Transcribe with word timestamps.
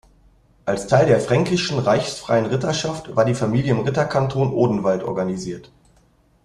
Als 0.65 0.87
Teil 0.87 1.05
der 1.05 1.19
fränkischen 1.19 1.77
reichsfreien 1.77 2.47
Ritterschaft 2.47 3.15
war 3.15 3.23
die 3.23 3.35
Familie 3.35 3.73
im 3.73 3.81
Ritterkanton 3.81 4.51
Odenwald 4.51 5.03
organisiert. 5.03 5.71